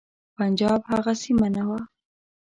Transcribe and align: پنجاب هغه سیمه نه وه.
پنجاب 0.37 0.81
هغه 0.91 1.13
سیمه 1.23 1.47
نه 1.55 1.63
وه. 1.69 1.79